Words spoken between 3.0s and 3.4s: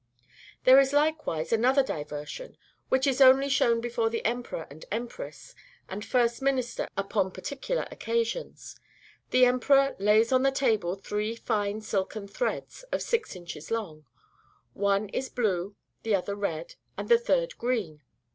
is